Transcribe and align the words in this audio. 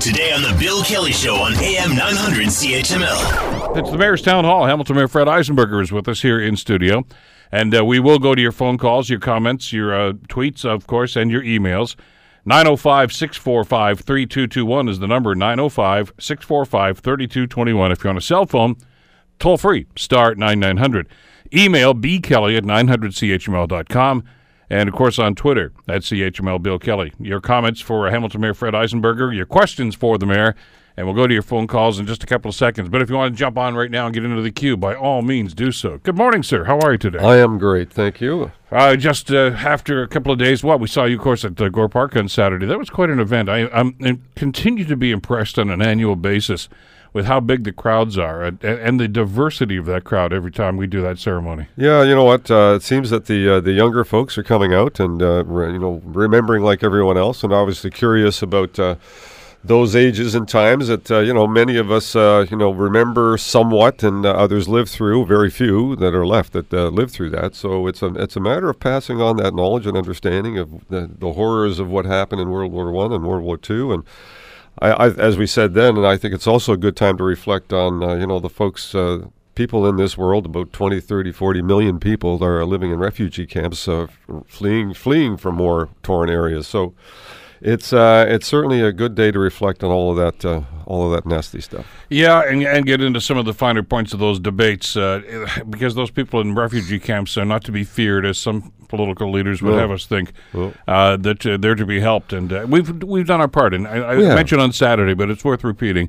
Today 0.00 0.32
on 0.32 0.40
The 0.40 0.56
Bill 0.58 0.82
Kelly 0.82 1.12
Show 1.12 1.34
on 1.34 1.52
AM 1.56 1.94
900 1.94 2.46
CHML. 2.46 3.76
It's 3.76 3.90
the 3.90 3.98
Mayor's 3.98 4.22
Town 4.22 4.44
Hall. 4.44 4.64
Hamilton 4.64 4.96
Mayor 4.96 5.08
Fred 5.08 5.26
Eisenberger 5.26 5.82
is 5.82 5.92
with 5.92 6.08
us 6.08 6.22
here 6.22 6.40
in 6.40 6.56
studio. 6.56 7.04
And 7.52 7.76
uh, 7.76 7.84
we 7.84 8.00
will 8.00 8.18
go 8.18 8.34
to 8.34 8.40
your 8.40 8.50
phone 8.50 8.78
calls, 8.78 9.10
your 9.10 9.18
comments, 9.20 9.74
your 9.74 9.94
uh, 9.94 10.12
tweets, 10.14 10.64
of 10.64 10.86
course, 10.86 11.16
and 11.16 11.30
your 11.30 11.42
emails. 11.42 11.96
905 12.46 13.12
645 13.12 14.00
3221 14.00 14.88
is 14.88 15.00
the 15.00 15.06
number 15.06 15.34
905 15.34 16.14
645 16.18 16.98
3221. 17.00 17.92
If 17.92 18.02
you're 18.02 18.10
on 18.10 18.16
a 18.16 18.22
cell 18.22 18.46
phone, 18.46 18.76
toll 19.38 19.58
free, 19.58 19.86
star 19.96 20.34
9900. 20.34 21.08
Email 21.52 21.92
bkelly 21.92 22.56
at 22.56 22.64
900chml.com. 22.64 24.24
And 24.70 24.88
of 24.88 24.94
course 24.94 25.18
on 25.18 25.34
Twitter 25.34 25.72
at 25.88 26.02
CHML 26.02 26.62
Bill 26.62 26.78
Kelly. 26.78 27.12
Your 27.18 27.40
comments 27.40 27.80
for 27.80 28.08
Hamilton 28.08 28.40
Mayor 28.40 28.54
Fred 28.54 28.72
Eisenberger, 28.72 29.34
your 29.34 29.46
questions 29.46 29.96
for 29.96 30.16
the 30.16 30.26
mayor, 30.26 30.54
and 30.96 31.06
we'll 31.06 31.16
go 31.16 31.26
to 31.26 31.34
your 31.34 31.42
phone 31.42 31.66
calls 31.66 31.98
in 31.98 32.06
just 32.06 32.22
a 32.22 32.26
couple 32.26 32.48
of 32.48 32.54
seconds. 32.54 32.88
But 32.88 33.02
if 33.02 33.10
you 33.10 33.16
want 33.16 33.34
to 33.34 33.38
jump 33.38 33.58
on 33.58 33.74
right 33.74 33.90
now 33.90 34.06
and 34.06 34.14
get 34.14 34.24
into 34.24 34.40
the 34.42 34.50
queue, 34.50 34.76
by 34.76 34.94
all 34.94 35.22
means 35.22 35.54
do 35.54 35.72
so. 35.72 35.98
Good 35.98 36.16
morning, 36.16 36.42
sir. 36.44 36.64
How 36.64 36.78
are 36.78 36.92
you 36.92 36.98
today? 36.98 37.18
I 37.18 37.38
am 37.38 37.58
great, 37.58 37.92
thank 37.92 38.20
you. 38.20 38.52
Uh, 38.70 38.94
just 38.94 39.32
uh, 39.32 39.56
after 39.56 40.02
a 40.02 40.08
couple 40.08 40.30
of 40.30 40.38
days, 40.38 40.62
what 40.62 40.78
we 40.78 40.86
saw 40.86 41.04
you, 41.04 41.16
of 41.16 41.22
course, 41.22 41.44
at 41.44 41.60
uh, 41.60 41.68
Gore 41.68 41.88
Park 41.88 42.14
on 42.14 42.28
Saturday. 42.28 42.66
That 42.66 42.78
was 42.78 42.90
quite 42.90 43.10
an 43.10 43.18
event. 43.18 43.48
I, 43.48 43.66
I'm 43.68 43.96
I 44.04 44.18
continue 44.36 44.84
to 44.84 44.96
be 44.96 45.10
impressed 45.10 45.58
on 45.58 45.70
an 45.70 45.82
annual 45.82 46.14
basis 46.14 46.68
with 47.12 47.26
how 47.26 47.40
big 47.40 47.64
the 47.64 47.72
crowds 47.72 48.16
are 48.16 48.42
and, 48.42 48.62
and 48.64 49.00
the 49.00 49.08
diversity 49.08 49.76
of 49.76 49.86
that 49.86 50.04
crowd 50.04 50.32
every 50.32 50.52
time 50.52 50.76
we 50.76 50.86
do 50.86 51.02
that 51.02 51.18
ceremony. 51.18 51.66
Yeah, 51.76 52.02
you 52.02 52.14
know 52.14 52.24
what? 52.24 52.50
Uh, 52.50 52.74
it 52.76 52.82
seems 52.82 53.10
that 53.10 53.26
the 53.26 53.56
uh, 53.56 53.60
the 53.60 53.72
younger 53.72 54.04
folks 54.04 54.38
are 54.38 54.42
coming 54.42 54.72
out 54.72 55.00
and 55.00 55.22
uh, 55.22 55.44
re- 55.44 55.72
you 55.72 55.78
know 55.78 56.00
remembering 56.04 56.62
like 56.62 56.82
everyone 56.82 57.16
else, 57.16 57.42
and 57.42 57.52
obviously 57.52 57.90
curious 57.90 58.42
about. 58.42 58.78
Uh, 58.78 58.96
those 59.62 59.94
ages 59.94 60.34
and 60.34 60.48
times 60.48 60.88
that 60.88 61.10
uh, 61.10 61.18
you 61.18 61.34
know 61.34 61.46
many 61.46 61.76
of 61.76 61.90
us 61.90 62.16
uh, 62.16 62.46
you 62.50 62.56
know 62.56 62.70
remember 62.70 63.36
somewhat, 63.36 64.02
and 64.02 64.24
others 64.24 64.70
live 64.70 64.88
through. 64.88 65.26
Very 65.26 65.50
few 65.50 65.94
that 65.96 66.14
are 66.14 66.26
left 66.26 66.54
that 66.54 66.72
live 66.72 67.10
through 67.10 67.28
that. 67.28 67.54
So 67.54 67.86
it's 67.86 68.00
a 68.00 68.06
it's 68.14 68.36
a 68.36 68.40
matter 68.40 68.70
of 68.70 68.80
passing 68.80 69.20
on 69.20 69.36
that 69.36 69.54
knowledge 69.54 69.84
and 69.84 69.98
understanding 69.98 70.56
of 70.56 70.88
the, 70.88 71.10
the 71.18 71.34
horrors 71.34 71.78
of 71.78 71.90
what 71.90 72.06
happened 72.06 72.40
in 72.40 72.48
World 72.48 72.72
War 72.72 72.90
One 72.90 73.12
and 73.12 73.22
World 73.22 73.42
War 73.42 73.58
Two, 73.58 73.92
and 73.92 74.02
I, 74.78 74.90
I, 74.90 75.06
as 75.08 75.36
we 75.36 75.46
said 75.46 75.74
then, 75.74 75.96
and 75.96 76.06
I 76.06 76.16
think 76.16 76.34
it's 76.34 76.46
also 76.46 76.72
a 76.72 76.76
good 76.76 76.96
time 76.96 77.16
to 77.18 77.24
reflect 77.24 77.72
on 77.72 78.02
uh, 78.02 78.14
you 78.14 78.26
know 78.26 78.40
the 78.40 78.50
folks. 78.50 78.94
Uh, 78.94 79.26
people 79.56 79.86
in 79.86 79.96
this 79.96 80.16
world, 80.16 80.46
about 80.46 80.72
20, 80.72 81.00
30, 81.00 81.32
40 81.32 81.60
million 81.60 82.00
people 82.00 82.42
are 82.42 82.64
living 82.64 82.92
in 82.92 82.98
refugee 82.98 83.46
camps, 83.46 83.86
uh, 83.88 84.06
fleeing 84.46 84.94
fleeing 84.94 85.36
from 85.36 85.58
war 85.58 85.90
torn 86.02 86.30
areas. 86.30 86.66
So 86.66 86.94
it's 87.60 87.92
uh, 87.92 88.24
it's 88.28 88.46
certainly 88.46 88.80
a 88.80 88.92
good 88.92 89.14
day 89.14 89.30
to 89.30 89.38
reflect 89.38 89.84
on 89.84 89.90
all 89.90 90.10
of 90.10 90.16
that 90.16 90.44
uh, 90.44 90.62
all 90.86 91.06
of 91.06 91.12
that 91.12 91.28
nasty 91.28 91.60
stuff. 91.60 91.86
Yeah, 92.08 92.42
and, 92.46 92.62
and 92.62 92.86
get 92.86 93.00
into 93.00 93.20
some 93.20 93.36
of 93.36 93.44
the 93.44 93.54
finer 93.54 93.82
points 93.82 94.12
of 94.12 94.18
those 94.18 94.40
debates 94.40 94.96
uh, 94.96 95.46
because 95.68 95.94
those 95.94 96.10
people 96.10 96.40
in 96.40 96.54
refugee 96.54 96.98
camps 96.98 97.36
are 97.36 97.44
not 97.44 97.62
to 97.64 97.72
be 97.72 97.84
feared, 97.84 98.24
as 98.24 98.38
some 98.38 98.72
political 98.88 99.30
leaders 99.30 99.62
would 99.62 99.74
no. 99.74 99.78
have 99.78 99.90
us 99.90 100.06
think 100.06 100.32
no. 100.52 100.74
Uh, 100.88 101.16
that 101.16 101.46
uh, 101.46 101.56
they're 101.56 101.74
to 101.74 101.86
be 101.86 102.00
helped, 102.00 102.32
and 102.32 102.52
uh, 102.52 102.66
we've 102.68 103.02
we've 103.02 103.26
done 103.26 103.40
our 103.40 103.48
part. 103.48 103.74
And 103.74 103.86
I, 103.86 103.96
I 103.96 104.14
yeah. 104.14 104.34
mentioned 104.34 104.60
on 104.60 104.72
Saturday, 104.72 105.14
but 105.14 105.30
it's 105.30 105.44
worth 105.44 105.64
repeating. 105.64 106.08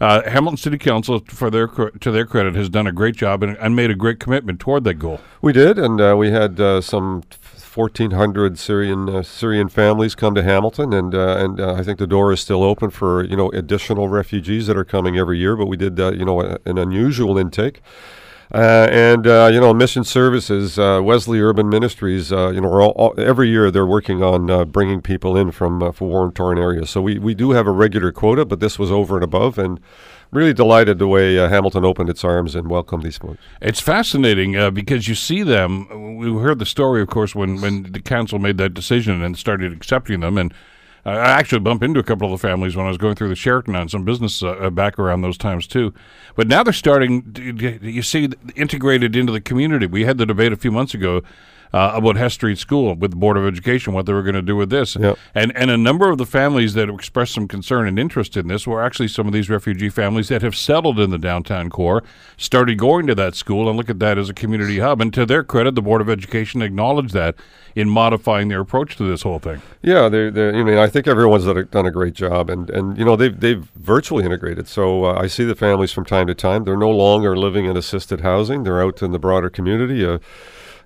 Uh, 0.00 0.22
Hamilton 0.30 0.56
City 0.56 0.78
Council, 0.78 1.20
for 1.26 1.50
their 1.50 1.66
to 1.66 2.10
their 2.10 2.24
credit, 2.24 2.54
has 2.54 2.70
done 2.70 2.86
a 2.86 2.92
great 2.92 3.14
job 3.14 3.42
and, 3.42 3.56
and 3.58 3.76
made 3.76 3.90
a 3.90 3.94
great 3.94 4.18
commitment 4.18 4.58
toward 4.58 4.84
that 4.84 4.94
goal. 4.94 5.20
We 5.42 5.52
did, 5.52 5.78
and 5.78 6.00
uh, 6.00 6.14
we 6.16 6.30
had 6.30 6.58
uh, 6.58 6.80
some 6.80 7.22
1,400 7.72 8.58
Syrian 8.58 9.08
uh, 9.08 9.22
Syrian 9.22 9.68
families 9.68 10.14
come 10.14 10.34
to 10.34 10.42
Hamilton, 10.42 10.92
and 10.92 11.14
uh, 11.14 11.36
and 11.38 11.60
uh, 11.60 11.74
I 11.74 11.82
think 11.82 11.98
the 11.98 12.06
door 12.06 12.32
is 12.32 12.40
still 12.40 12.64
open 12.64 12.90
for 12.90 13.24
you 13.24 13.36
know 13.36 13.48
additional 13.50 14.08
refugees 14.08 14.66
that 14.66 14.76
are 14.76 14.84
coming 14.84 15.16
every 15.16 15.38
year. 15.38 15.56
But 15.56 15.66
we 15.66 15.76
did 15.76 15.98
you 15.98 16.24
know 16.24 16.40
a, 16.40 16.58
an 16.64 16.78
unusual 16.78 17.38
intake. 17.38 17.80
Uh, 18.52 18.88
and 18.90 19.28
uh, 19.28 19.48
you 19.52 19.60
know, 19.60 19.72
mission 19.72 20.02
services, 20.02 20.76
uh, 20.76 21.00
Wesley 21.00 21.40
Urban 21.40 21.68
Ministries. 21.68 22.32
you 22.32 22.60
know, 22.60 22.68
all, 22.68 22.90
all, 22.96 23.14
every 23.16 23.48
year 23.48 23.70
they're 23.70 23.86
working 23.86 24.24
on 24.24 24.68
bringing 24.70 25.00
people 25.00 25.36
in 25.36 25.52
from 25.52 25.80
uh, 25.80 25.92
war-torn 26.00 26.58
areas. 26.58 26.90
So 26.90 27.00
we, 27.00 27.16
we 27.18 27.32
do 27.32 27.52
have 27.52 27.68
a 27.68 27.70
regular 27.70 28.10
quota, 28.10 28.44
but 28.44 28.58
this 28.58 28.76
was 28.76 28.90
over 28.90 29.14
and 29.14 29.22
above, 29.22 29.56
and 29.56 29.78
really 30.32 30.52
delighted 30.52 30.98
the 30.98 31.06
way 31.06 31.38
uh, 31.38 31.48
Hamilton 31.48 31.84
opened 31.84 32.08
its 32.08 32.24
arms 32.24 32.54
and 32.54 32.68
welcomed 32.68 33.02
these 33.02 33.18
folks. 33.18 33.38
It's 33.60 33.80
fascinating 33.80 34.56
uh, 34.56 34.70
because 34.70 35.08
you 35.08 35.14
see 35.14 35.42
them. 35.42 35.86
We 36.20 36.40
heard 36.40 36.58
the 36.58 36.66
story, 36.66 37.00
of 37.02 37.08
course, 37.08 37.34
when, 37.34 37.60
when 37.60 37.92
the 37.92 38.00
council 38.00 38.38
made 38.38 38.58
that 38.58 38.74
decision 38.74 39.22
and 39.22 39.36
started 39.36 39.72
accepting 39.72 40.20
them. 40.20 40.36
And 40.36 40.52
I 41.04 41.30
actually 41.30 41.60
bumped 41.60 41.82
into 41.82 41.98
a 41.98 42.02
couple 42.02 42.32
of 42.32 42.38
the 42.38 42.46
families 42.46 42.76
when 42.76 42.84
I 42.84 42.90
was 42.90 42.98
going 42.98 43.14
through 43.14 43.30
the 43.30 43.36
Sheraton 43.36 43.74
on 43.74 43.88
some 43.88 44.04
business 44.04 44.42
uh, 44.42 44.50
uh, 44.50 44.70
back 44.70 44.98
around 44.98 45.22
those 45.22 45.38
times, 45.38 45.66
too. 45.66 45.94
But 46.36 46.46
now 46.46 46.62
they're 46.62 46.72
starting, 46.74 47.34
you 47.82 48.02
see, 48.02 48.28
integrated 48.54 49.16
into 49.16 49.32
the 49.32 49.40
community. 49.40 49.86
We 49.86 50.04
had 50.04 50.18
the 50.18 50.26
debate 50.26 50.52
a 50.52 50.56
few 50.56 50.70
months 50.70 50.92
ago 50.92 51.22
uh, 51.72 51.92
about 51.94 52.16
Hess 52.16 52.34
Street 52.34 52.58
School 52.58 52.94
with 52.94 53.12
the 53.12 53.16
Board 53.16 53.36
of 53.36 53.46
Education, 53.46 53.92
what 53.92 54.06
they 54.06 54.12
were 54.12 54.22
going 54.22 54.34
to 54.34 54.42
do 54.42 54.56
with 54.56 54.70
this. 54.70 54.96
Yep. 54.96 55.18
And 55.34 55.56
and 55.56 55.70
a 55.70 55.76
number 55.76 56.10
of 56.10 56.18
the 56.18 56.26
families 56.26 56.74
that 56.74 56.88
expressed 56.88 57.32
some 57.34 57.48
concern 57.48 57.86
and 57.86 57.98
interest 57.98 58.36
in 58.36 58.48
this 58.48 58.66
were 58.66 58.82
actually 58.82 59.08
some 59.08 59.26
of 59.26 59.32
these 59.32 59.48
refugee 59.48 59.88
families 59.88 60.28
that 60.28 60.42
have 60.42 60.56
settled 60.56 60.98
in 60.98 61.10
the 61.10 61.18
downtown 61.18 61.70
core, 61.70 62.02
started 62.36 62.78
going 62.78 63.06
to 63.06 63.14
that 63.14 63.34
school 63.34 63.68
and 63.68 63.76
look 63.76 63.90
at 63.90 63.98
that 64.00 64.18
as 64.18 64.28
a 64.28 64.34
community 64.34 64.78
hub. 64.78 65.00
And 65.00 65.12
to 65.14 65.24
their 65.24 65.44
credit, 65.44 65.74
the 65.74 65.82
Board 65.82 66.00
of 66.00 66.08
Education 66.08 66.62
acknowledged 66.62 67.14
that 67.14 67.36
in 67.74 67.88
modifying 67.88 68.48
their 68.48 68.60
approach 68.60 68.96
to 68.96 69.04
this 69.04 69.22
whole 69.22 69.38
thing. 69.38 69.62
Yeah, 69.82 70.08
they're, 70.08 70.54
you 70.54 70.64
know, 70.64 70.82
I 70.82 70.88
think 70.88 71.06
everyone's 71.06 71.46
done 71.46 71.56
a, 71.56 71.64
done 71.64 71.86
a 71.86 71.90
great 71.90 72.14
job, 72.14 72.50
and, 72.50 72.68
and 72.70 72.98
you 72.98 73.04
know 73.04 73.16
they've 73.16 73.38
they've 73.38 73.64
virtually 73.76 74.24
integrated. 74.24 74.68
So 74.68 75.04
uh, 75.04 75.14
I 75.14 75.26
see 75.26 75.44
the 75.44 75.54
families 75.54 75.92
from 75.92 76.04
time 76.04 76.26
to 76.26 76.34
time. 76.34 76.64
They're 76.64 76.76
no 76.76 76.90
longer 76.90 77.36
living 77.36 77.66
in 77.66 77.76
assisted 77.76 78.20
housing; 78.20 78.64
they're 78.64 78.82
out 78.82 79.02
in 79.02 79.12
the 79.12 79.18
broader 79.18 79.50
community. 79.50 80.04
Uh, 80.04 80.18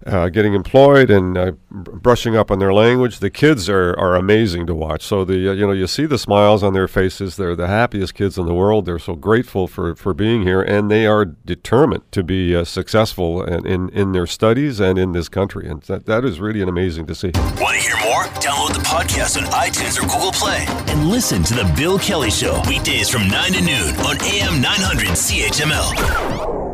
uh, 0.06 0.28
getting 0.28 0.54
employed 0.54 1.10
and 1.10 1.36
uh, 1.36 1.52
brushing 1.70 2.36
up 2.36 2.50
on 2.50 2.58
their 2.58 2.72
language. 2.72 3.18
The 3.18 3.30
kids 3.30 3.68
are, 3.68 3.98
are 3.98 4.14
amazing 4.14 4.66
to 4.66 4.74
watch. 4.74 5.02
So 5.02 5.24
the 5.24 5.50
uh, 5.50 5.52
you 5.52 5.66
know 5.66 5.72
you 5.72 5.86
see 5.86 6.06
the 6.06 6.18
smiles 6.18 6.62
on 6.62 6.72
their 6.72 6.88
faces. 6.88 7.36
They're 7.36 7.56
the 7.56 7.68
happiest 7.68 8.14
kids 8.14 8.38
in 8.38 8.46
the 8.46 8.54
world. 8.54 8.86
They're 8.86 8.98
so 8.98 9.14
grateful 9.14 9.66
for, 9.66 9.94
for 9.94 10.14
being 10.14 10.42
here, 10.42 10.62
and 10.62 10.90
they 10.90 11.06
are 11.06 11.24
determined 11.24 12.10
to 12.12 12.22
be 12.22 12.54
uh, 12.54 12.64
successful 12.64 13.42
in, 13.42 13.66
in, 13.66 13.88
in 13.90 14.12
their 14.12 14.26
studies 14.26 14.80
and 14.80 14.98
in 14.98 15.12
this 15.12 15.28
country. 15.28 15.68
And 15.68 15.82
that 15.82 16.06
that 16.06 16.24
is 16.24 16.40
really 16.40 16.62
an 16.62 16.68
amazing 16.68 17.06
to 17.06 17.14
see. 17.14 17.30
Want 17.58 17.76
to 17.76 17.82
hear 17.82 17.96
more? 18.04 18.24
Download 18.40 18.74
the 18.74 18.80
podcast 18.80 19.40
on 19.40 19.44
iTunes 19.52 19.98
or 19.98 20.02
Google 20.02 20.32
Play 20.32 20.64
and 20.92 21.08
listen 21.08 21.42
to 21.44 21.54
the 21.54 21.72
Bill 21.76 21.98
Kelly 21.98 22.30
Show 22.30 22.60
weekdays 22.68 23.08
from 23.08 23.28
nine 23.28 23.52
to 23.52 23.60
noon 23.60 23.94
on 24.00 24.20
AM 24.22 24.60
900 24.60 25.08
CHML. 25.08 26.73